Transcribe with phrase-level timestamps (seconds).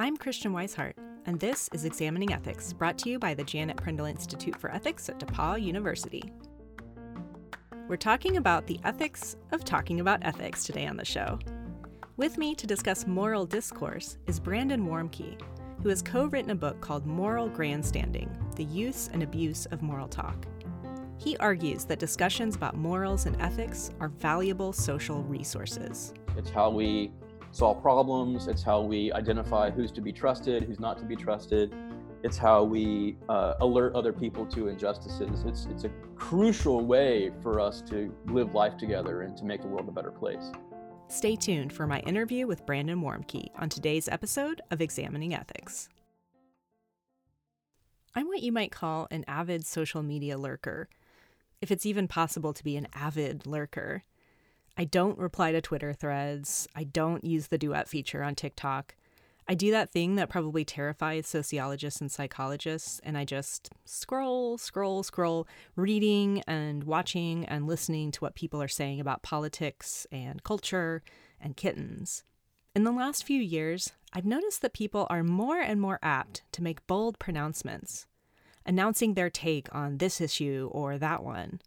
[0.00, 0.94] I'm Christiane Wisehart,
[1.26, 5.10] and this is Examining Ethics, brought to you by the Janet Prindle Institute for Ethics
[5.10, 6.32] at DePauw University.
[7.86, 11.38] We're talking about the ethics of talking about ethics today on the show.
[12.16, 15.38] With me to discuss moral discourse is Brandon Warmke,
[15.82, 20.08] who has co written a book called Moral Grandstanding The Use and Abuse of Moral
[20.08, 20.46] Talk.
[21.18, 26.14] He argues that discussions about morals and ethics are valuable social resources.
[26.38, 27.12] It's how we
[27.52, 31.74] solve problems, it's how we identify who's to be trusted, who's not to be trusted.
[32.22, 35.44] It's how we uh, alert other people to injustices.
[35.46, 39.68] It's, it's a crucial way for us to live life together and to make the
[39.68, 40.52] world a better place.
[41.08, 45.88] Stay tuned for my interview with Brandon Warmke on today's episode of Examining Ethics.
[48.14, 50.88] I'm what you might call an avid social media lurker,
[51.60, 54.04] if it's even possible to be an avid lurker.
[54.76, 56.68] I don't reply to Twitter threads.
[56.74, 58.94] I don't use the duet feature on TikTok.
[59.48, 65.02] I do that thing that probably terrifies sociologists and psychologists, and I just scroll, scroll,
[65.02, 71.02] scroll, reading and watching and listening to what people are saying about politics and culture
[71.40, 72.22] and kittens.
[72.76, 76.62] In the last few years, I've noticed that people are more and more apt to
[76.62, 78.06] make bold pronouncements,
[78.64, 81.60] announcing their take on this issue or that one.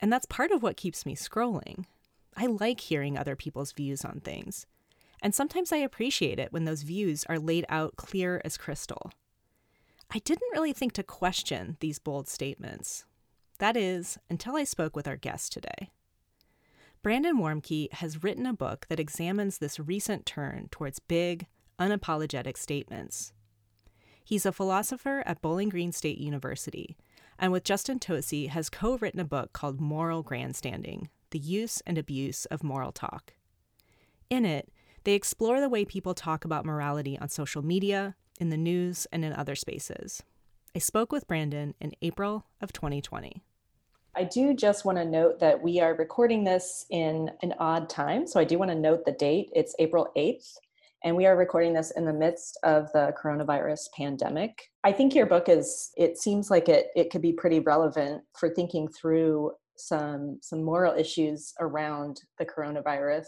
[0.00, 1.86] And that's part of what keeps me scrolling.
[2.40, 4.64] I like hearing other people's views on things.
[5.20, 9.10] And sometimes I appreciate it when those views are laid out clear as crystal.
[10.08, 13.04] I didn't really think to question these bold statements.
[13.58, 15.90] That is, until I spoke with our guest today.
[17.02, 21.46] Brandon Warmke has written a book that examines this recent turn towards big,
[21.80, 23.32] unapologetic statements.
[24.24, 26.96] He's a philosopher at Bowling Green State University,
[27.36, 31.98] and with Justin Tosi has co written a book called Moral Grandstanding The Use and
[31.98, 33.34] Abuse of Moral Talk.
[34.30, 34.70] In it,
[35.04, 39.24] they explore the way people talk about morality on social media, in the news, and
[39.24, 40.22] in other spaces.
[40.74, 43.42] I spoke with Brandon in April of 2020.
[44.14, 48.26] I do just want to note that we are recording this in an odd time.
[48.26, 49.50] So I do want to note the date.
[49.54, 50.56] It's April 8th,
[51.04, 54.70] and we are recording this in the midst of the coronavirus pandemic.
[54.82, 58.48] I think your book is, it seems like it, it could be pretty relevant for
[58.48, 63.26] thinking through some, some moral issues around the coronavirus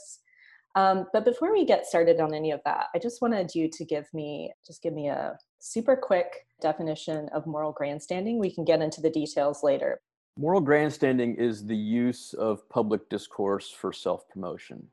[0.77, 3.85] um, but before we get started on any of that, I just wanted you to
[3.85, 8.39] give me just give me a super quick definition of moral grandstanding.
[8.39, 10.01] We can get into the details later.
[10.39, 14.87] Moral grandstanding is the use of public discourse for self promotion.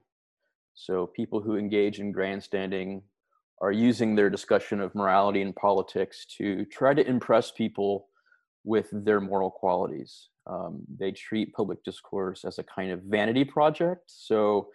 [0.74, 3.04] So people who engage in grandstanding
[3.62, 8.08] are using their discussion of morality and politics to try to impress people
[8.68, 10.28] with their moral qualities.
[10.46, 14.02] Um, they treat public discourse as a kind of vanity project.
[14.08, 14.68] So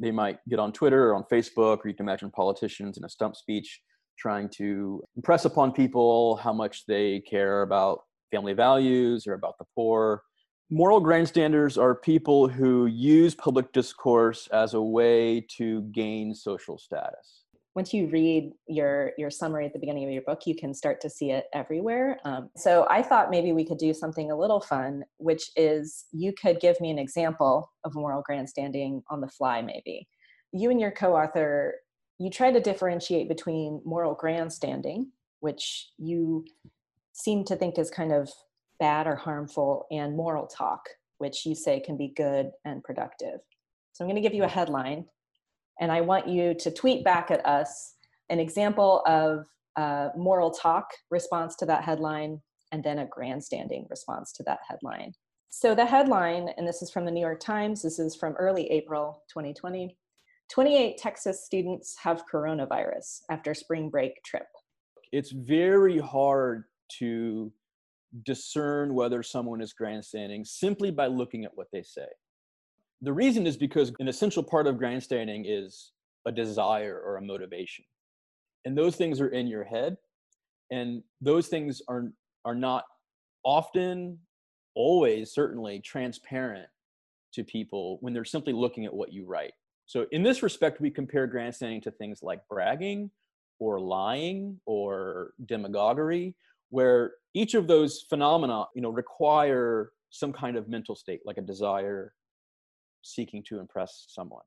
[0.00, 3.08] they might get on Twitter or on Facebook, or you can imagine politicians in a
[3.08, 3.80] stump speech
[4.18, 8.00] trying to impress upon people how much they care about
[8.32, 10.22] family values or about the poor.
[10.68, 17.45] Moral grandstanders are people who use public discourse as a way to gain social status
[17.76, 20.98] once you read your your summary at the beginning of your book you can start
[20.98, 22.18] to see it everywhere.
[22.24, 26.32] Um, so i thought maybe we could do something a little fun which is you
[26.32, 30.08] could give me an example of moral grandstanding on the fly maybe.
[30.52, 31.74] You and your co-author
[32.18, 36.46] you try to differentiate between moral grandstanding which you
[37.12, 38.30] seem to think is kind of
[38.80, 40.88] bad or harmful and moral talk
[41.18, 43.40] which you say can be good and productive.
[43.92, 45.04] So i'm going to give you a headline
[45.80, 47.94] and I want you to tweet back at us
[48.30, 52.40] an example of a moral talk response to that headline
[52.72, 55.12] and then a grandstanding response to that headline.
[55.50, 58.70] So the headline, and this is from the New York Times, this is from early
[58.70, 59.96] April 2020
[60.48, 64.46] 28 Texas students have coronavirus after spring break trip.
[65.12, 66.64] It's very hard
[66.98, 67.52] to
[68.24, 72.06] discern whether someone is grandstanding simply by looking at what they say.
[73.02, 75.92] The reason is because an essential part of grandstanding is
[76.26, 77.84] a desire or a motivation.
[78.64, 79.96] And those things are in your head.
[80.70, 82.12] And those things are,
[82.44, 82.84] are not
[83.44, 84.18] often,
[84.74, 86.68] always, certainly transparent
[87.34, 89.52] to people when they're simply looking at what you write.
[89.86, 93.10] So, in this respect, we compare grandstanding to things like bragging
[93.60, 96.34] or lying or demagoguery,
[96.70, 101.42] where each of those phenomena you know, require some kind of mental state, like a
[101.42, 102.12] desire
[103.06, 104.44] seeking to impress someone.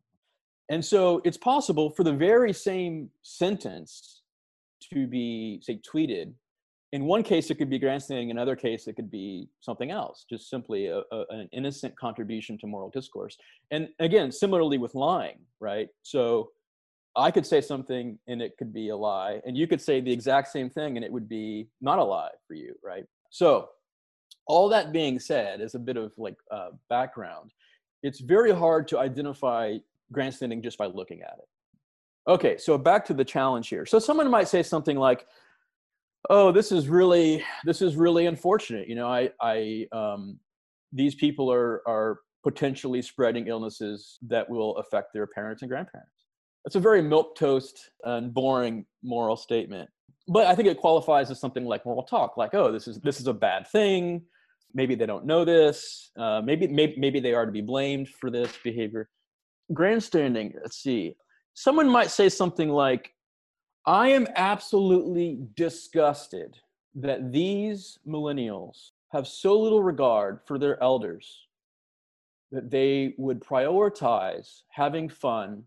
[0.69, 4.21] And so it's possible for the very same sentence
[4.93, 6.33] to be, say, tweeted.
[6.91, 8.29] In one case, it could be grandstanding.
[8.29, 12.57] In another case, it could be something else, just simply a, a, an innocent contribution
[12.59, 13.37] to moral discourse.
[13.71, 15.89] And again, similarly with lying, right?
[16.01, 16.49] So
[17.15, 20.11] I could say something and it could be a lie, and you could say the
[20.11, 23.05] exact same thing and it would be not a lie for you, right?
[23.29, 23.69] So,
[24.47, 27.51] all that being said, as a bit of like uh, background,
[28.03, 29.77] it's very hard to identify
[30.11, 31.47] grandstanding just by looking at it.
[32.27, 33.85] Okay, so back to the challenge here.
[33.85, 35.25] So someone might say something like,
[36.29, 38.87] "Oh, this is really this is really unfortunate.
[38.87, 40.39] You know, I I um,
[40.93, 46.11] these people are are potentially spreading illnesses that will affect their parents and grandparents."
[46.65, 49.89] It's a very milk toast and boring moral statement,
[50.27, 52.37] but I think it qualifies as something like moral talk.
[52.37, 54.23] Like, oh, this is this is a bad thing.
[54.73, 56.11] Maybe they don't know this.
[56.17, 59.09] Uh, maybe maybe maybe they are to be blamed for this behavior.
[59.73, 60.53] Grandstanding.
[60.61, 61.15] Let's see.
[61.53, 63.13] Someone might say something like,
[63.85, 66.57] "I am absolutely disgusted
[66.95, 71.47] that these millennials have so little regard for their elders
[72.51, 75.63] that they would prioritize having fun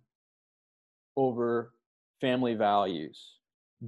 [1.16, 1.74] over
[2.20, 3.38] family values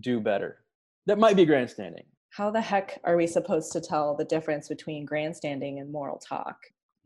[0.01, 0.65] do better.
[1.07, 2.05] That might be grandstanding.
[2.37, 6.57] How the heck are we supposed to tell the difference between grandstanding and moral talk?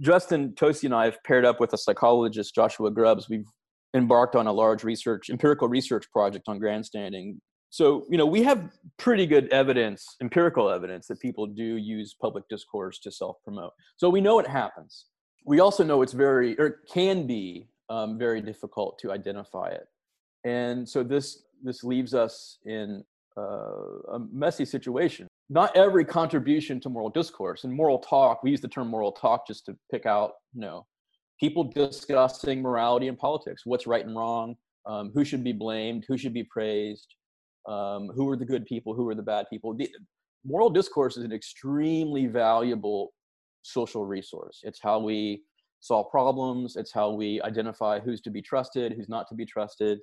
[0.00, 3.28] Justin Tosi and I have paired up with a psychologist, Joshua Grubbs.
[3.28, 3.44] We've
[3.94, 7.42] embarked on a large research, empirical research project on grandstanding.
[7.68, 12.44] So, you know, we have pretty good evidence, empirical evidence, that people do use public
[12.48, 13.72] discourse to self promote.
[13.96, 15.06] So we know it happens.
[15.44, 19.88] We also know it's very, or can be um, very difficult to identify it
[20.44, 23.04] and so this this leaves us in
[23.38, 25.26] uh, a messy situation.
[25.50, 29.46] Not every contribution to moral discourse and moral talk we use the term moral talk
[29.46, 30.86] just to pick out you know
[31.40, 34.56] people discussing morality and politics what's right and wrong
[34.86, 37.14] um, who should be blamed who should be praised
[37.68, 39.74] um, who are the good people who are the bad people.
[39.74, 39.90] The,
[40.44, 43.12] moral discourse is an extremely valuable
[43.62, 44.60] social resource.
[44.62, 45.42] It's how we
[45.80, 46.76] solve problems.
[46.76, 49.98] It's how we identify who's to be trusted who's not to be trusted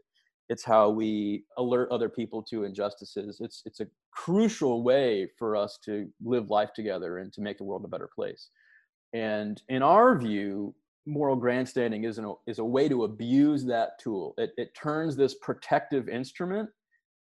[0.50, 3.40] it's how we alert other people to injustices.
[3.42, 7.64] It's it's a crucial way for us to live life together and to make the
[7.64, 8.50] world a better place.
[9.14, 10.76] And in our view
[11.08, 14.34] moral grandstanding is, an, is a way to abuse that tool.
[14.38, 16.70] It, it turns this protective instrument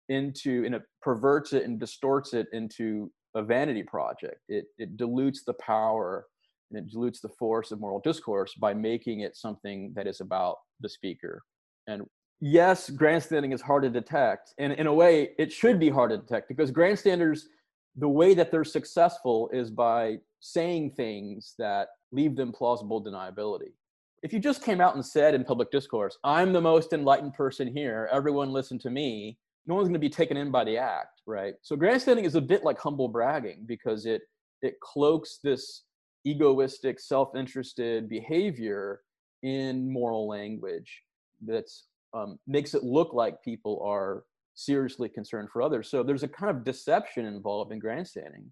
[0.09, 4.41] into and it perverts it and distorts it into a vanity project.
[4.49, 6.25] It, it dilutes the power
[6.69, 10.57] and it dilutes the force of moral discourse by making it something that is about
[10.81, 11.43] the speaker
[11.87, 12.03] and
[12.41, 14.53] yes, grandstanding is hard to detect.
[14.57, 17.47] And in a way, it should be hard to detect because grandstanders,
[17.95, 23.73] the way that they're successful is by saying things that leave them plausible deniability.
[24.23, 27.67] If you just came out and said in public discourse, I'm the most enlightened person
[27.67, 29.37] here, everyone listen to me,
[29.67, 31.53] no one's going to be taken in by the act, right?
[31.61, 34.23] So grandstanding is a bit like humble bragging because it
[34.61, 35.83] it cloaks this
[36.23, 39.01] egoistic, self-interested behavior
[39.41, 41.01] in moral language
[41.43, 44.23] that's um, makes it look like people are
[44.53, 45.89] seriously concerned for others.
[45.89, 48.51] So there's a kind of deception involved in grandstanding.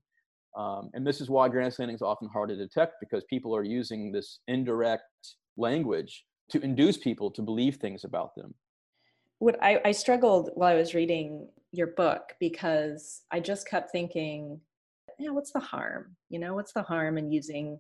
[0.58, 4.12] Um, and this is why grandstanding is often hard to detect because people are using
[4.12, 5.04] this indirect
[5.58, 8.54] language to induce people to believe things about them.
[9.38, 14.60] What I, I struggled while I was reading your book because I just kept thinking,
[15.20, 16.16] yeah, what's the harm?
[16.30, 17.80] You know, what's the harm in using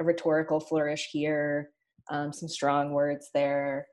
[0.00, 1.70] a rhetorical flourish here,
[2.10, 3.86] um, some strong words there?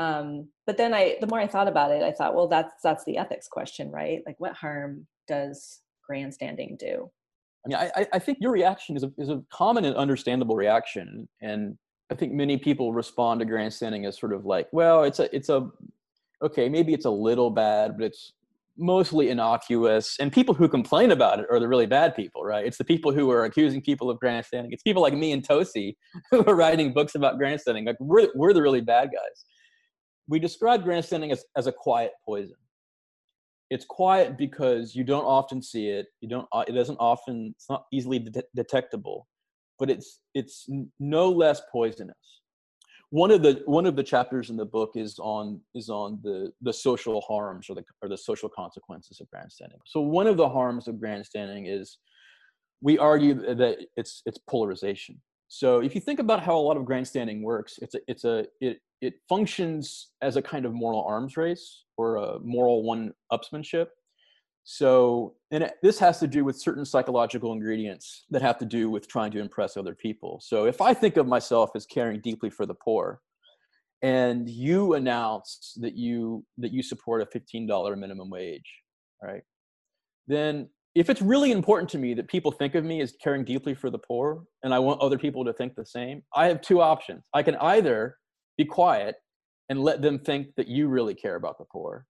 [0.00, 3.04] Um, but then I, the more I thought about it, I thought, well, that's that's
[3.04, 4.22] the ethics question, right?
[4.24, 7.10] Like, what harm does grandstanding do?
[7.66, 11.28] I mean, I, I think your reaction is a, is a common and understandable reaction,
[11.42, 11.76] and
[12.10, 15.50] I think many people respond to grandstanding as sort of like, well, it's a it's
[15.50, 15.68] a
[16.42, 18.32] okay, maybe it's a little bad, but it's
[18.78, 20.16] mostly innocuous.
[20.18, 22.64] And people who complain about it are the really bad people, right?
[22.64, 24.72] It's the people who are accusing people of grandstanding.
[24.72, 25.96] It's people like me and Tosi
[26.30, 27.84] who are writing books about grandstanding.
[27.84, 29.44] Like we're we're the really bad guys
[30.30, 32.54] we describe grandstanding as, as a quiet poison.
[33.68, 36.06] It's quiet because you don't often see it.
[36.20, 36.48] You don't.
[36.52, 37.52] Uh, it doesn't often.
[37.56, 39.28] It's not easily de- detectable,
[39.78, 40.66] but it's it's
[40.98, 42.16] no less poisonous.
[43.10, 46.52] One of the one of the chapters in the book is on is on the
[46.62, 49.78] the social harms or the or the social consequences of grandstanding.
[49.84, 51.98] So one of the harms of grandstanding is
[52.80, 55.20] we argue that it's it's polarization.
[55.46, 58.46] So if you think about how a lot of grandstanding works, it's a it's a
[58.60, 63.86] it it functions as a kind of moral arms race or a moral one-upsmanship.
[64.64, 68.90] So, and it, this has to do with certain psychological ingredients that have to do
[68.90, 70.40] with trying to impress other people.
[70.42, 73.20] So, if I think of myself as caring deeply for the poor,
[74.02, 78.70] and you announce that you that you support a $15 minimum wage,
[79.22, 79.42] right?
[80.26, 83.74] Then if it's really important to me that people think of me as caring deeply
[83.74, 86.80] for the poor and I want other people to think the same, I have two
[86.80, 87.22] options.
[87.32, 88.16] I can either
[88.60, 89.16] be quiet
[89.68, 92.06] and let them think that you really care about the poor.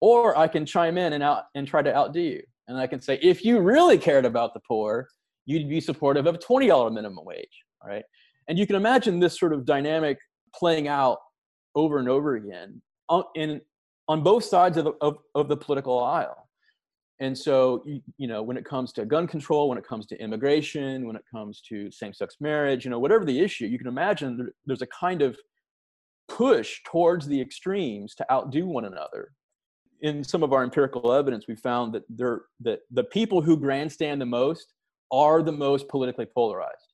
[0.00, 2.42] Or I can chime in and out and try to outdo you.
[2.68, 5.08] And I can say, if you really cared about the poor,
[5.46, 8.04] you'd be supportive of a $20 minimum wage, right?
[8.48, 10.18] And you can imagine this sort of dynamic
[10.54, 11.18] playing out
[11.74, 13.60] over and over again on, in,
[14.08, 16.48] on both sides of, of, of the political aisle.
[17.20, 20.20] And so, you, you know, when it comes to gun control, when it comes to
[20.20, 24.36] immigration, when it comes to same-sex marriage, you know, whatever the issue, you can imagine
[24.36, 25.36] there, there's a kind of
[26.36, 29.32] push towards the extremes to outdo one another.
[30.00, 34.20] In some of our empirical evidence, we found that there that the people who grandstand
[34.20, 34.66] the most
[35.10, 36.88] are the most politically polarized.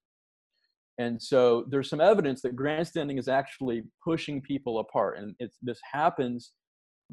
[0.99, 5.19] And so there's some evidence that grandstanding is actually pushing people apart.
[5.19, 6.53] And it's, this happens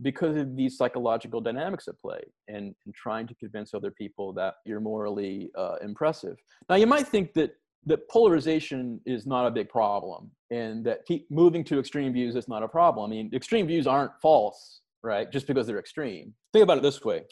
[0.01, 4.55] because of these psychological dynamics at play and, and trying to convince other people that
[4.65, 6.35] you're morally uh, impressive.
[6.67, 7.51] Now, you might think that,
[7.85, 12.47] that polarization is not a big problem and that keep moving to extreme views is
[12.47, 13.11] not a problem.
[13.11, 15.31] I mean, extreme views aren't false, right?
[15.31, 16.33] Just because they're extreme.
[16.53, 17.23] Think about it this way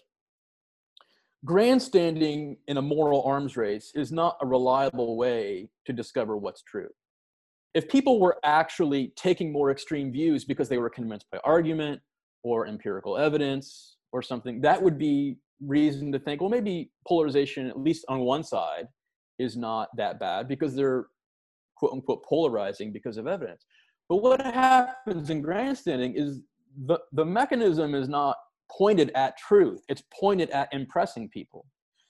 [1.46, 6.90] grandstanding in a moral arms race is not a reliable way to discover what's true.
[7.74, 12.02] If people were actually taking more extreme views because they were convinced by argument
[12.44, 17.80] or empirical evidence or something, that would be reason to think, well, maybe polarization, at
[17.80, 18.88] least on one side,
[19.44, 21.08] is not that bad because they're
[21.76, 23.66] quote unquote polarizing because of evidence.
[24.10, 26.42] But what happens in grandstanding is
[26.86, 28.38] the, the mechanism is not
[28.72, 31.66] pointed at truth, it's pointed at impressing people.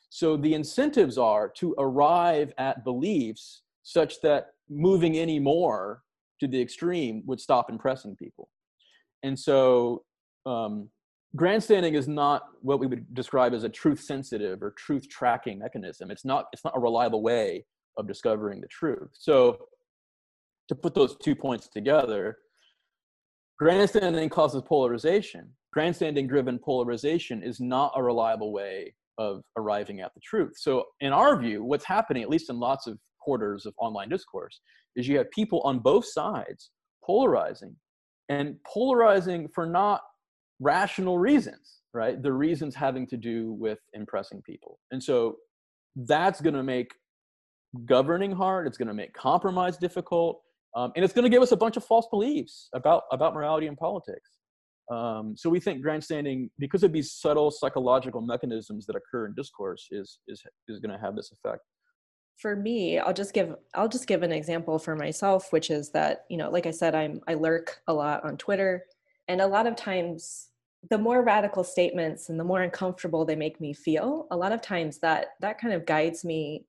[0.09, 6.03] So the incentives are to arrive at beliefs such that moving any more
[6.39, 8.49] to the extreme would stop impressing people.
[9.23, 10.03] And so
[10.45, 10.89] um,
[11.35, 16.11] grandstanding is not what we would describe as a truth sensitive or truth tracking mechanism.
[16.11, 17.65] It's not, it's not a reliable way
[17.97, 19.09] of discovering the truth.
[19.13, 19.57] So
[20.67, 22.37] to put those two points together,
[23.59, 25.49] grandstanding causes polarization.
[25.71, 30.53] Grandstanding driven polarization is not a reliable way of arriving at the truth.
[30.57, 34.59] So in our view, what's happening, at least in lots of quarters of online discourse,
[34.95, 36.71] is you have people on both sides
[37.03, 37.75] polarizing
[38.29, 40.01] and polarizing for not
[40.59, 42.21] rational reasons, right?
[42.21, 44.79] The reasons having to do with impressing people.
[44.91, 45.37] And so
[45.95, 46.91] that's going to make
[47.85, 48.67] governing hard.
[48.67, 50.41] It's going to make compromise difficult.
[50.75, 53.67] Um, and it's going to give us a bunch of false beliefs about, about morality
[53.67, 54.29] and politics.
[54.91, 59.87] Um, so we think grandstanding, because of these subtle psychological mechanisms that occur in discourse,
[59.91, 61.61] is, is, is going to have this effect
[62.37, 66.25] for me i'll just give i'll just give an example for myself which is that
[66.29, 68.83] you know like i said i'm i lurk a lot on twitter
[69.27, 70.49] and a lot of times
[70.89, 74.61] the more radical statements and the more uncomfortable they make me feel a lot of
[74.61, 76.65] times that that kind of guides me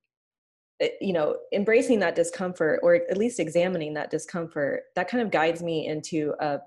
[0.80, 5.30] eh, you know embracing that discomfort or at least examining that discomfort that kind of
[5.30, 6.58] guides me into a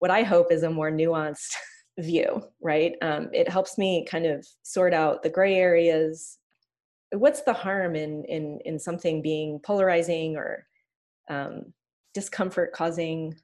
[0.00, 1.54] what i hope is a more nuanced
[1.98, 2.94] view right?
[3.02, 6.38] Um, it helps me kind of sort out the gray areas.
[7.10, 10.66] What's the harm in in in something being polarizing or
[11.28, 11.72] um,
[12.14, 13.34] discomfort causing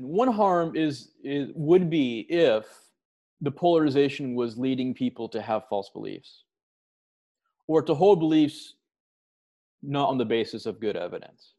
[0.00, 2.66] and one harm is, is would be if
[3.40, 6.44] the polarization was leading people to have false beliefs
[7.66, 8.74] or to hold beliefs
[9.82, 11.54] not on the basis of good evidence.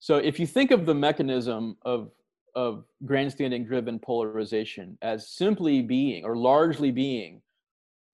[0.00, 2.10] So if you think of the mechanism of
[2.54, 7.42] of grandstanding driven polarization as simply being or largely being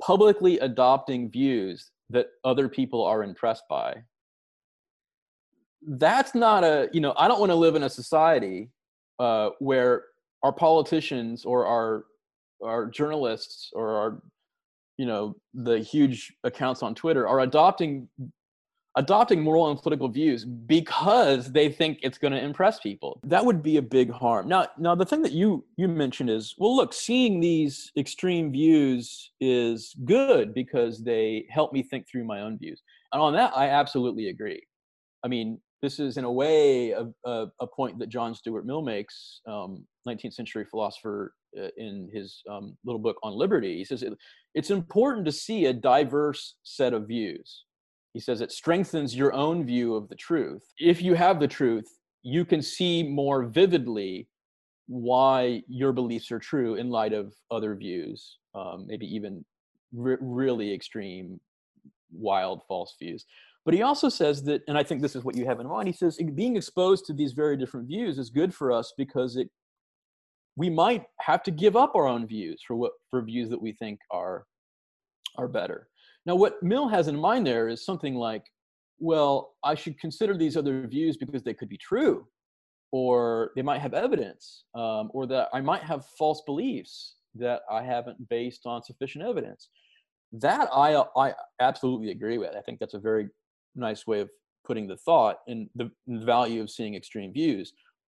[0.02, 3.94] publicly adopting views that other people are impressed by
[5.86, 8.68] that's not a you know i don't want to live in a society
[9.18, 10.04] uh, where
[10.42, 12.04] our politicians or our
[12.62, 14.22] our journalists or our
[14.98, 18.08] you know the huge accounts on Twitter are adopting
[18.96, 23.18] adopting moral and political views because they think it's going to impress people.
[23.24, 24.48] That would be a big harm.
[24.48, 29.32] Now now the thing that you you mentioned is well look seeing these extreme views
[29.40, 32.82] is good because they help me think through my own views.
[33.12, 34.62] And on that i absolutely agree.
[35.24, 38.82] I mean this is in a way a, a, a point that John Stuart Mill
[38.82, 43.76] makes, um, 19th century philosopher, uh, in his um, little book on liberty.
[43.76, 44.12] He says it,
[44.54, 47.64] it's important to see a diverse set of views.
[48.14, 50.62] He says it strengthens your own view of the truth.
[50.78, 51.86] If you have the truth,
[52.22, 54.28] you can see more vividly
[54.86, 59.44] why your beliefs are true in light of other views, um, maybe even
[59.92, 61.40] re- really extreme,
[62.12, 63.24] wild, false views.
[63.64, 65.86] But he also says that, and I think this is what you have in mind,
[65.88, 69.48] he says being exposed to these very different views is good for us because it
[70.56, 73.72] we might have to give up our own views for what for views that we
[73.72, 74.44] think are
[75.38, 75.88] are better.
[76.26, 78.44] Now what Mill has in mind there is something like,
[78.98, 82.26] well, I should consider these other views because they could be true.
[82.92, 87.82] or they might have evidence, um, or that I might have false beliefs that I
[87.82, 89.70] haven't based on sufficient evidence.
[90.32, 92.54] That I I absolutely agree with.
[92.56, 93.28] I think that's a very
[93.74, 94.30] nice way of
[94.64, 97.72] putting the thought and the, value of seeing extreme views.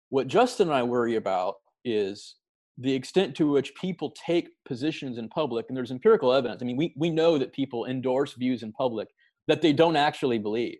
[0.09, 2.35] What Justin and I worry about is
[2.77, 6.61] the extent to which people take positions in public, and there's empirical evidence.
[6.61, 9.09] I mean, we, we know that people endorse views in public
[9.47, 10.77] that they don't actually believe.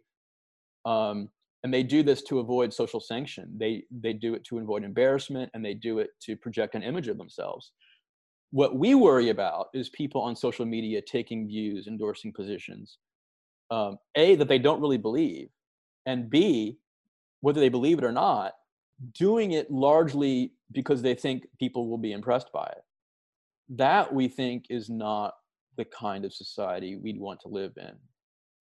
[0.86, 1.30] Um,
[1.64, 3.54] and they do this to avoid social sanction.
[3.58, 7.10] They, they do it to avoid embarrassment, and they do it to project an image
[7.10, 7.72] of themselves.
[8.52, 12.98] What we worry about is people on social media taking views, endorsing positions,
[13.72, 15.50] um, A, that they don't really believe,
[16.06, 16.78] and B,
[17.42, 18.54] whether they believe it or not,
[19.14, 22.84] doing it largely because they think people will be impressed by it.
[23.70, 25.36] That we think is not
[25.78, 27.92] the kind of society we'd want to live in.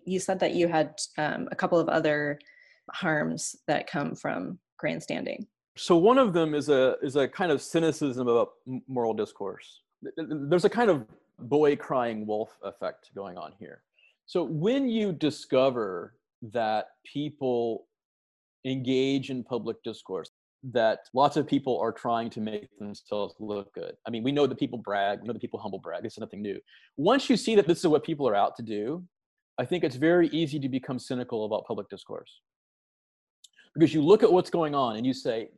[0.05, 2.39] You said that you had um, a couple of other
[2.93, 5.47] harms that come from grandstanding.
[5.77, 8.51] So one of them is a is a kind of cynicism about
[8.89, 9.83] moral discourse.
[10.17, 11.07] There's a kind of
[11.39, 13.83] boy crying wolf effect going on here.
[14.29, 16.15] So when you discover
[16.53, 17.87] that people
[18.67, 20.31] engage in public discourse
[20.63, 23.95] that lots of people are trying to make themselves look good.
[24.07, 26.05] I mean, we know that people brag, we know that people humble brag.
[26.05, 26.61] Is nothing new.
[26.99, 29.03] Once you see that this is what people are out to do,
[29.57, 32.43] I think it's very easy to become cynical about public discourse.
[33.73, 35.49] Because you look at what's going on and you say,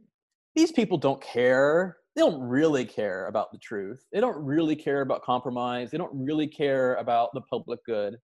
[0.55, 1.97] these people don't care.
[2.15, 4.05] They don't really care about the truth.
[4.13, 5.91] They don't really care about compromise.
[5.91, 8.17] They don't really care about the public good.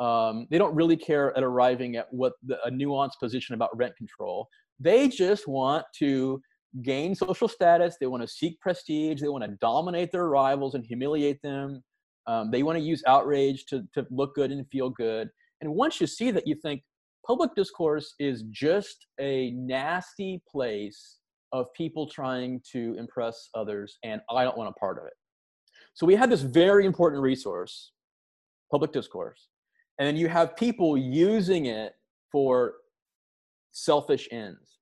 [0.00, 3.94] Um, they don't really care at arriving at what the, a nuanced position about rent
[3.96, 4.48] control.
[4.78, 6.40] They just want to
[6.82, 7.96] gain social status.
[8.00, 9.20] They want to seek prestige.
[9.20, 11.82] They want to dominate their rivals and humiliate them.
[12.26, 15.28] Um, they want to use outrage to, to look good and feel good.
[15.60, 16.82] And once you see that, you think
[17.26, 21.18] public discourse is just a nasty place
[21.52, 25.12] of people trying to impress others, and I don't want a part of it.
[25.94, 27.92] So we had this very important resource,
[28.70, 29.48] public discourse,
[30.00, 31.94] and then you have people using it
[32.32, 32.76] for
[33.72, 34.78] selfish ends.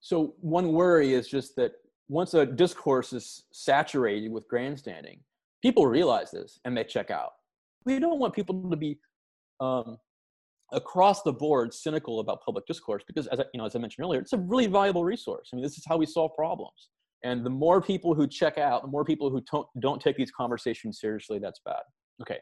[0.00, 1.72] So one worry is just that
[2.08, 5.20] once a discourse is saturated with grandstanding,
[5.62, 7.30] people realize this and they check out.
[7.86, 8.98] We don't want people to be
[9.60, 9.96] um,
[10.72, 14.04] across the board cynical about public discourse because, as I, you know, as I mentioned
[14.04, 15.50] earlier, it's a really valuable resource.
[15.52, 16.88] I mean, this is how we solve problems.
[17.22, 20.32] And the more people who check out, the more people who don't, don't take these
[20.32, 21.82] conversations seriously, that's bad.
[22.22, 22.38] Okay,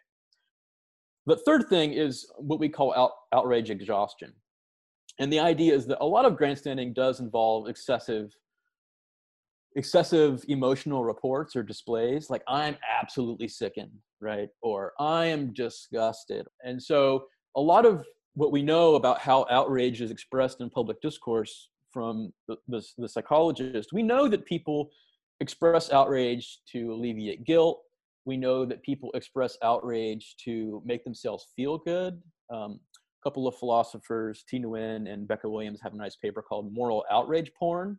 [1.28, 4.32] the third thing is what we call out, outrage exhaustion.
[5.20, 8.30] And the idea is that a lot of grandstanding does involve excessive
[9.76, 16.82] excessive emotional reports or displays like i'm absolutely sickened right or i am disgusted and
[16.82, 21.68] so a lot of what we know about how outrage is expressed in public discourse
[21.92, 24.88] from the, the, the psychologist we know that people
[25.40, 27.82] express outrage to alleviate guilt
[28.28, 32.20] we know that people express outrage to make themselves feel good.
[32.52, 36.72] Um, a couple of philosophers, Thi Nguyen and Bekka Williams, have a nice paper called
[36.72, 37.98] "Moral Outrage Porn,"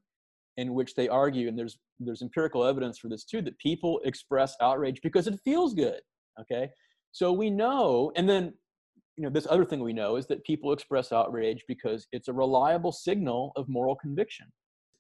[0.58, 4.56] in which they argue, and there's there's empirical evidence for this too, that people express
[4.62, 6.00] outrage because it feels good.
[6.40, 6.70] Okay,
[7.12, 8.54] so we know, and then
[9.18, 12.34] you know this other thing we know is that people express outrage because it's a
[12.34, 14.46] reliable signal of moral conviction.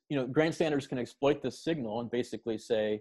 [0.09, 2.99] You know, grandstanders can exploit this signal and basically say,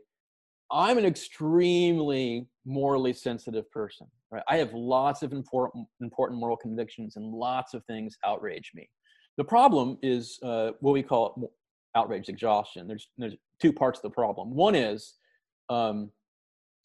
[0.71, 4.43] I'm an extremely morally sensitive person, right?
[4.49, 8.89] I have lots of important important moral convictions, and lots of things outrage me.
[9.37, 11.53] The problem is uh, what we call
[11.95, 12.87] outrage exhaustion.
[12.87, 14.55] There's there's two parts of the problem.
[14.55, 15.15] One is
[15.69, 16.11] um,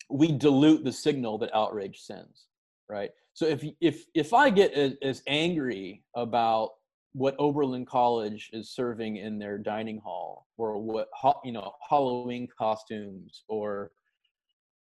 [0.09, 2.45] we dilute the signal that outrage sends,
[2.89, 3.11] right?
[3.33, 6.71] So if if if I get as, as angry about
[7.13, 11.07] what Oberlin College is serving in their dining hall, or what
[11.43, 13.91] you know Halloween costumes, or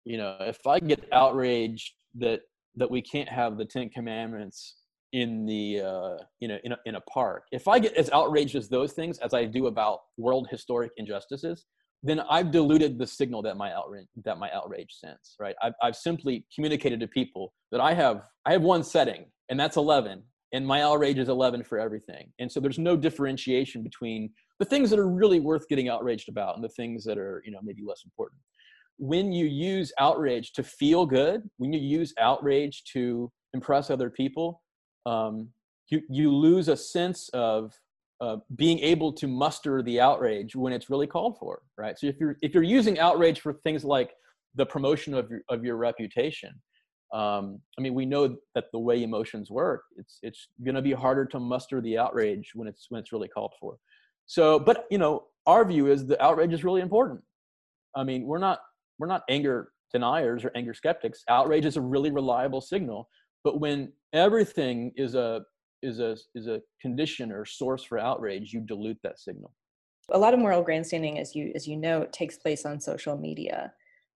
[0.05, 2.41] you know if I get outraged that
[2.77, 4.77] that we can't have the Ten Commandments
[5.13, 8.57] in the uh, you know in a, in a park, if I get as outraged
[8.57, 11.65] as those things as I do about world historic injustices,
[12.03, 15.35] then I've diluted the signal that my outrage that my outrage sends.
[15.41, 15.57] Right?
[15.63, 19.79] I've I've simply communicated to people that I have I have one setting, and that's
[19.79, 22.33] eleven, and my outrage is 11 for everything.
[22.39, 26.55] And so there's no differentiation between the things that are really worth getting outraged about
[26.55, 28.41] and the things that are you know maybe less important.
[28.99, 34.63] When you use outrage to feel good when you use outrage to impress other people
[35.07, 35.49] um,
[35.89, 37.73] you, you lose a sense of
[38.21, 41.99] uh, being able to muster the outrage when it's really called for right?
[41.99, 44.13] So if you're if you're using outrage for things like
[44.57, 46.61] the promotion of your, of your reputation
[47.13, 50.93] um, I mean, we know that the way emotions work, it's it's going to be
[50.93, 53.79] harder to muster the outrage when it's when it's really called for.
[54.27, 57.21] So, but you know, our view is the outrage is really important.
[57.97, 58.61] I mean, we're not
[58.99, 61.25] we're not anger deniers or anger skeptics.
[61.29, 63.09] Outrage is a really reliable signal.
[63.45, 65.43] But when everything is a
[65.83, 69.55] is a is a condition or source for outrage, you dilute that signal.
[70.11, 73.73] A lot of moral grandstanding, as you as you know, takes place on social media,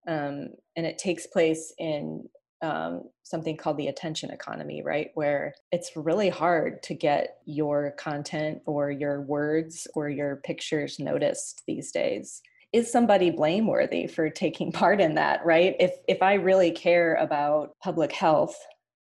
[0.09, 2.29] um, and it takes place in
[2.62, 5.11] um, something called the attention economy, right?
[5.14, 11.62] Where it's really hard to get your content or your words or your pictures noticed
[11.66, 12.40] these days.
[12.72, 15.77] Is somebody blameworthy for taking part in that, right?
[15.79, 18.57] If if I really care about public health,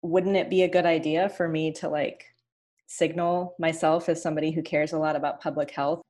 [0.02, 2.24] wouldn't it be a good idea for me to like
[2.86, 6.00] signal myself as somebody who cares a lot about public health?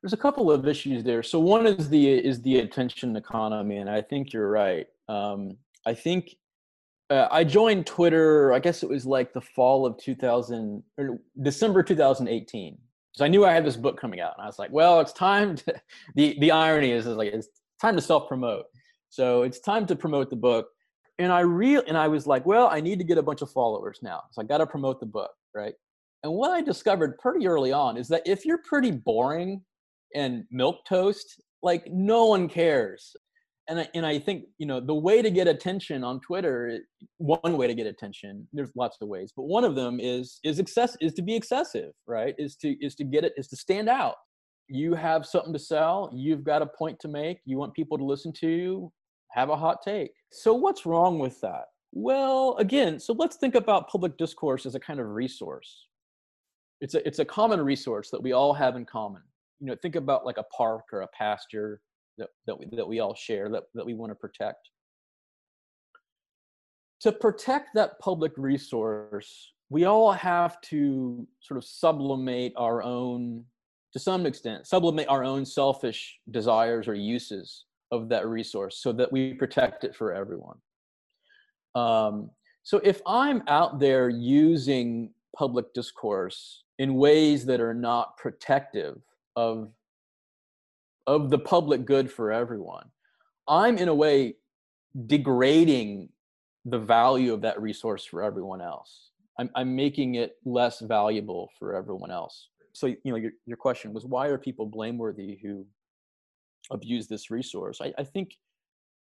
[0.00, 1.22] There's a couple of issues there.
[1.22, 4.86] So one is the is the attention economy, and I think you're right.
[5.08, 6.36] Um, I think
[7.10, 8.52] uh, I joined Twitter.
[8.52, 12.78] I guess it was like the fall of 2000 or December 2018.
[13.12, 15.12] So I knew I had this book coming out, and I was like, "Well, it's
[15.12, 15.74] time." To,
[16.14, 17.48] the The irony is, is like it's
[17.80, 18.66] time to self promote.
[19.10, 20.68] So it's time to promote the book,
[21.18, 23.50] and I real and I was like, "Well, I need to get a bunch of
[23.50, 25.74] followers now, so I got to promote the book, right?"
[26.24, 29.62] And what I discovered pretty early on is that if you're pretty boring
[30.14, 33.14] and milk toast, like no one cares
[33.68, 36.80] and I, and I think you know the way to get attention on Twitter,
[37.18, 38.46] one way to get attention.
[38.52, 41.92] There's lots of ways, but one of them is is excess is to be excessive,
[42.06, 42.34] right?
[42.38, 44.16] Is to is to get it is to stand out.
[44.68, 46.10] You have something to sell.
[46.14, 47.38] You've got a point to make.
[47.44, 48.92] You want people to listen to you.
[49.30, 50.12] Have a hot take.
[50.30, 51.64] So what's wrong with that?
[51.92, 55.86] Well, again, so let's think about public discourse as a kind of resource.
[56.80, 59.22] It's a it's a common resource that we all have in common.
[59.60, 61.80] You know, think about like a park or a pasture
[62.18, 64.70] that, that, we, that we all share that, that we want to protect.
[67.00, 73.44] To protect that public resource, we all have to sort of sublimate our own,
[73.92, 79.10] to some extent, sublimate our own selfish desires or uses of that resource so that
[79.12, 80.58] we protect it for everyone.
[81.74, 82.30] Um,
[82.62, 89.00] so if I'm out there using public discourse in ways that are not protective
[89.36, 89.70] of
[91.06, 92.90] of the public good for everyone.
[93.48, 94.36] I'm in a way
[95.06, 96.08] degrading
[96.64, 99.10] the value of that resource for everyone else.
[99.38, 102.48] I'm, I'm making it less valuable for everyone else.
[102.72, 105.66] So you know your, your question was why are people blameworthy who
[106.70, 107.80] abuse this resource?
[107.80, 108.36] I, I think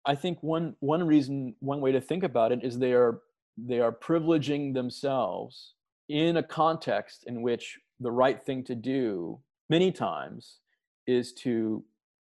[0.07, 3.19] i think one one reason one way to think about it is they are
[3.57, 5.73] they are privileging themselves
[6.09, 10.59] in a context in which the right thing to do many times
[11.07, 11.83] is to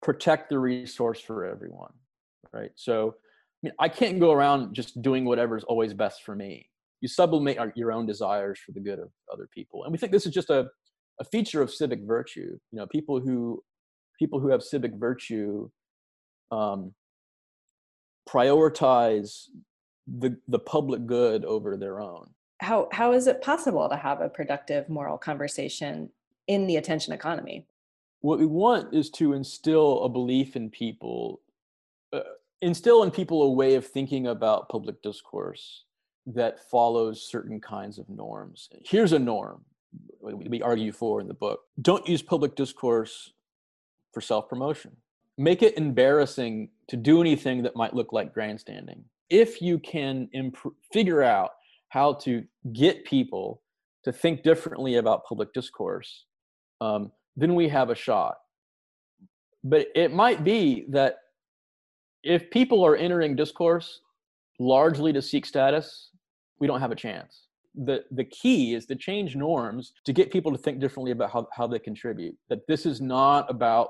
[0.02, 1.92] protect the resource for everyone
[2.52, 2.70] right?
[2.74, 6.68] So i mean i can't go around just doing whatever's always best for me.
[7.00, 9.82] You sublimate your own desires for the good of other people.
[9.84, 10.68] And we think this is just a,
[11.20, 12.58] a feature of civic virtue.
[12.70, 13.62] You know people who
[14.18, 15.68] people who have civic virtue
[16.50, 16.92] um,
[18.28, 19.46] prioritize
[20.06, 22.28] the the public good over their own.
[22.60, 26.10] How how is it possible to have a productive moral conversation
[26.48, 27.66] in the attention economy
[28.22, 31.40] what we want is to instill a belief in people
[32.12, 32.20] uh,
[32.60, 35.84] instill in people a way of thinking about public discourse
[36.26, 38.68] that follows certain kinds of norms.
[38.84, 39.64] Here's a norm
[40.20, 41.60] we argue for in the book.
[41.82, 43.32] Don't use public discourse
[44.12, 44.96] for self-promotion.
[45.36, 49.04] Make it embarrassing to do anything that might look like grandstanding.
[49.28, 51.50] If you can imp- figure out
[51.88, 53.62] how to get people
[54.04, 56.24] to think differently about public discourse
[56.80, 58.36] um, then we have a shot.
[59.64, 61.16] But it might be that
[62.22, 64.00] if people are entering discourse
[64.58, 66.10] largely to seek status,
[66.58, 67.46] we don't have a chance.
[67.74, 71.48] The, the key is to change norms to get people to think differently about how,
[71.52, 72.36] how they contribute.
[72.50, 73.88] That this is not about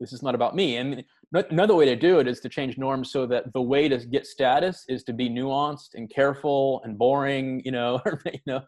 [0.00, 0.76] this is not about me.
[0.76, 3.98] And another way to do it is to change norms so that the way to
[3.98, 8.60] get status is to be nuanced and careful and boring, you know, you know.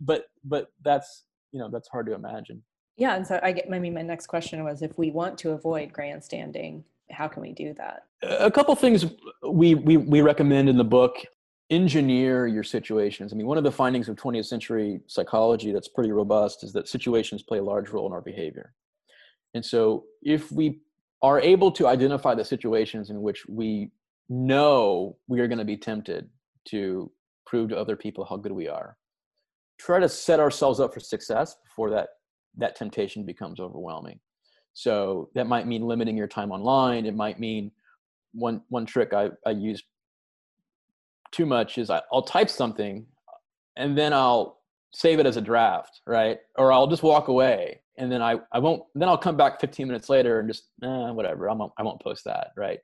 [0.00, 2.62] But but that's you know that's hard to imagine.
[2.96, 3.66] Yeah, and so I get.
[3.72, 7.52] I mean, my next question was, if we want to avoid grandstanding, how can we
[7.52, 8.04] do that?
[8.22, 9.06] A couple things
[9.42, 11.16] we we we recommend in the book.
[11.70, 13.32] Engineer your situations.
[13.32, 16.88] I mean, one of the findings of 20th century psychology that's pretty robust is that
[16.88, 18.74] situations play a large role in our behavior.
[19.54, 20.80] And so, if we
[21.22, 23.90] are able to identify the situations in which we
[24.28, 26.28] know we are going to be tempted
[26.66, 27.10] to
[27.46, 28.96] prove to other people how good we are,
[29.78, 32.08] try to set ourselves up for success before that
[32.58, 34.20] that temptation becomes overwhelming.
[34.72, 37.06] So that might mean limiting your time online.
[37.06, 37.70] It might mean
[38.32, 39.82] one one trick I, I use
[41.30, 43.06] too much is I, I'll type something
[43.76, 44.60] and then I'll
[44.92, 46.38] save it as a draft, right?
[46.56, 49.86] Or I'll just walk away and then I, I won't, then I'll come back 15
[49.86, 52.78] minutes later and just, eh, whatever, I won't, I won't post that, right?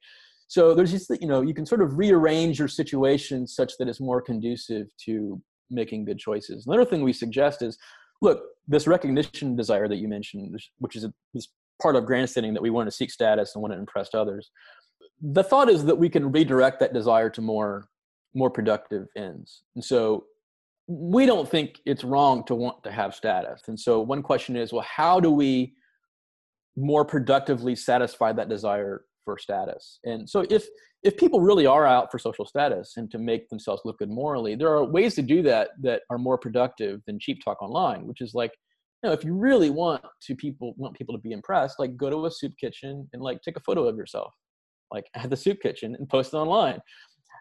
[0.48, 4.00] So there's just, you know, you can sort of rearrange your situation such that it's
[4.00, 6.66] more conducive to making good choices.
[6.66, 7.78] Another thing we suggest is,
[8.20, 11.12] look, this recognition desire that you mentioned, which is a,
[11.80, 14.50] part of grandstanding that we want to seek status and want to impress others.
[15.22, 17.88] The thought is that we can redirect that desire to more
[18.34, 19.62] more productive ends.
[19.74, 20.24] And so
[20.86, 23.62] we don't think it's wrong to want to have status.
[23.66, 25.74] And so one question is, well, how do we
[26.76, 29.98] more productively satisfy that desire for status?
[30.04, 30.66] And so if
[31.02, 34.54] if people really are out for social status and to make themselves look good morally,
[34.54, 38.20] there are ways to do that that are more productive than cheap talk online, which
[38.20, 38.52] is like,
[39.02, 42.10] you know, if you really want to people want people to be impressed, like go
[42.10, 44.34] to a soup kitchen and like take a photo of yourself,
[44.92, 46.80] like at the soup kitchen and post it online.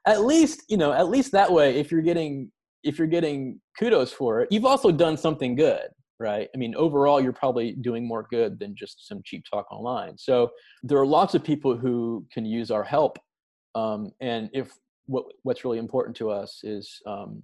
[0.08, 2.50] At least you know at least that way if you're getting
[2.84, 5.90] if you're getting kudos for it you've also done something good
[6.22, 6.50] right?
[6.54, 10.18] I mean overall you're probably doing more good than just some cheap talk online.
[10.18, 10.50] So
[10.84, 13.18] there are lots of people who can use our help
[13.76, 14.72] um, and if
[15.06, 17.42] what, what's really important to us is um,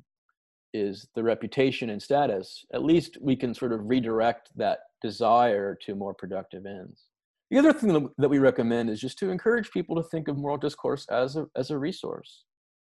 [0.74, 5.96] is the reputation and status at least we can sort of redirect that desire to
[5.96, 7.06] more productive ends
[7.52, 10.58] the other thing that we recommend is just to encourage people to think of moral
[10.58, 12.44] discourse as a as a resource,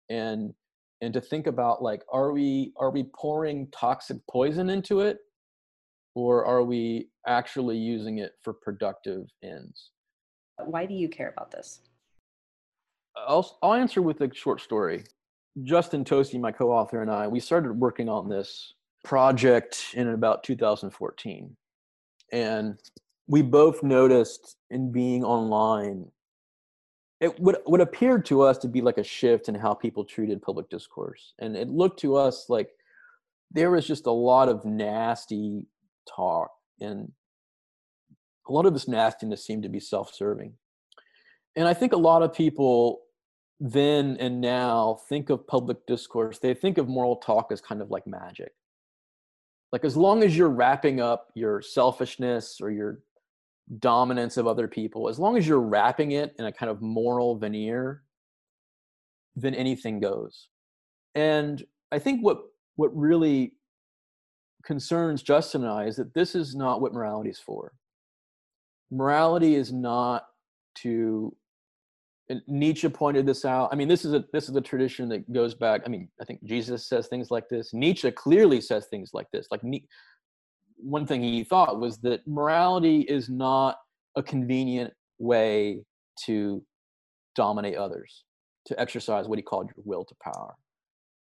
[0.08, 0.54] and
[1.02, 5.18] and to think about like are we are we pouring toxic poison into it,
[6.14, 9.90] or are we actually using it for productive ends?
[10.64, 11.82] Why do you care about this?
[13.16, 15.04] I'll I'll answer with a short story.
[15.62, 18.74] Justin Tosi, my co-author, and I, we started working on this
[19.04, 21.56] project in about 2014,
[22.32, 22.78] and
[23.26, 26.10] we both noticed in being online
[27.20, 30.42] it would what appeared to us to be like a shift in how people treated
[30.42, 31.32] public discourse.
[31.38, 32.68] And it looked to us like
[33.50, 35.66] there was just a lot of nasty
[36.06, 36.50] talk
[36.80, 37.10] and
[38.48, 40.52] a lot of this nastiness seemed to be self-serving.
[41.56, 43.00] And i think a lot of people
[43.58, 47.90] then and now think of public discourse they think of moral talk as kind of
[47.90, 48.52] like magic
[49.72, 53.00] like as long as you're wrapping up your selfishness or your
[53.78, 57.36] dominance of other people, as long as you're wrapping it in a kind of moral
[57.36, 58.02] veneer,
[59.34, 60.48] then anything goes.
[61.14, 62.42] And I think what
[62.76, 63.54] what really
[64.64, 67.72] concerns Justin and I is that this is not what morality is for.
[68.90, 70.26] Morality is not
[70.76, 71.34] to
[72.48, 73.68] Nietzsche pointed this out.
[73.72, 75.82] I mean, this is a this is a tradition that goes back.
[75.86, 77.72] I mean, I think Jesus says things like this.
[77.72, 79.46] Nietzsche clearly says things like this.
[79.50, 79.60] Like
[80.76, 83.76] one thing he thought was that morality is not
[84.16, 85.84] a convenient way
[86.24, 86.64] to
[87.36, 88.24] dominate others,
[88.66, 90.54] to exercise what he called your will to power.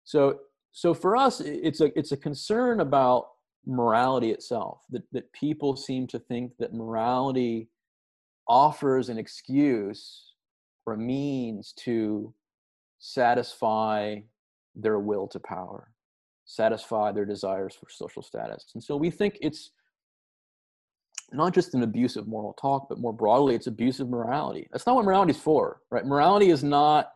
[0.04, 0.40] So,
[0.72, 3.28] so for us, it's a it's a concern about
[3.66, 4.80] morality itself.
[4.90, 7.68] That that people seem to think that morality
[8.48, 10.27] offers an excuse
[10.88, 12.32] or a means to
[12.98, 14.16] satisfy
[14.74, 15.92] their will to power
[16.48, 18.64] satisfy their desires for social status.
[18.74, 19.70] And so we think it's
[21.30, 24.66] not just an abuse of moral talk, but more broadly, it's abuse of morality.
[24.72, 26.06] That's not what morality is for, right?
[26.06, 27.12] Morality is not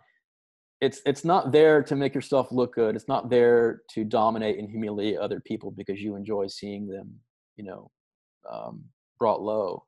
[0.83, 2.95] it's it's not there to make yourself look good.
[2.95, 7.15] It's not there to dominate and humiliate other people because you enjoy seeing them,
[7.57, 7.91] you know,
[8.53, 8.85] um,
[9.19, 9.85] brought low.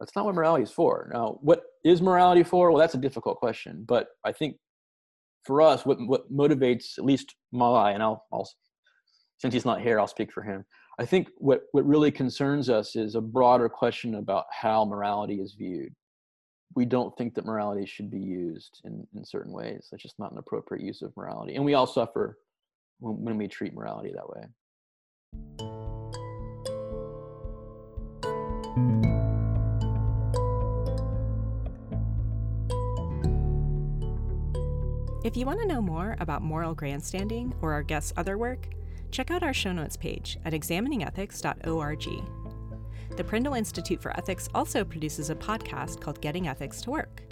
[0.00, 1.10] That's not what morality is for.
[1.12, 2.70] Now, what is morality for?
[2.70, 3.84] Well, that's a difficult question.
[3.86, 4.56] But I think
[5.44, 8.48] for us, what what motivates at least my and I'll I'll
[9.38, 10.64] since he's not here, I'll speak for him.
[10.98, 15.54] I think what, what really concerns us is a broader question about how morality is
[15.56, 15.94] viewed.
[16.74, 19.88] We don't think that morality should be used in, in certain ways.
[19.90, 21.54] That's just not an appropriate use of morality.
[21.54, 22.38] And we all suffer
[22.98, 25.77] when, when we treat morality that way.
[35.28, 38.66] If you want to know more about moral grandstanding or our guests' other work,
[39.10, 42.06] check out our show notes page at examiningethics.org.
[43.14, 47.24] The Prindle Institute for Ethics also produces a podcast called Getting Ethics to Work.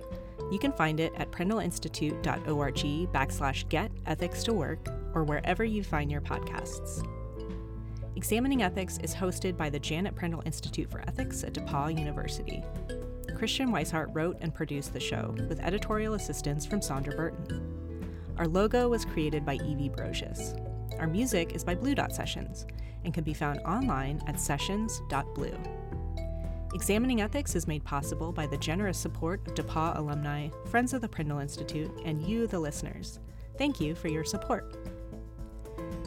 [0.53, 6.11] You can find it at prindleinstitute.org backslash get ethics to work or wherever you find
[6.11, 7.03] your podcasts.
[8.15, 12.63] Examining Ethics is hosted by the Janet Prindle Institute for Ethics at DePauw University.
[13.35, 17.76] Christiane Wisehart wrote and produced the show, with editorial assistance from Sandra Burton.
[18.39, 20.61] Our logo was created by Evie Brocious.
[21.01, 22.67] Our music is by Blue Dot Sessions
[23.05, 25.59] and can be found online at sessions.blue.
[26.75, 31.09] Examining Ethics is made possible by the generous support of DePauw alumni, friends of the
[31.09, 33.21] Prindle Institute, and you, the listeners.
[33.57, 34.77] Thank you for your support.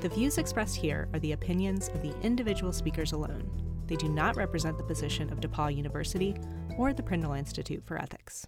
[0.01, 3.49] The views expressed here are the opinions of the individual speakers alone.
[3.87, 6.35] They do not represent the position of DePauw University
[6.77, 8.45] or the Prindle Institute for Ethics.